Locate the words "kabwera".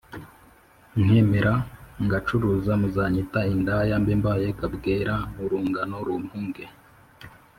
4.59-5.15